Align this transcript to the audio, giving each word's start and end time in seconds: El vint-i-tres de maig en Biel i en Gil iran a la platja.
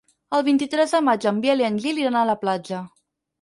El 0.35 0.43
vint-i-tres 0.45 0.95
de 0.95 1.01
maig 1.09 1.27
en 1.33 1.41
Biel 1.43 1.61
i 1.65 1.67
en 1.67 1.77
Gil 1.85 2.01
iran 2.05 2.19
a 2.23 2.25
la 2.31 2.37
platja. 2.47 2.81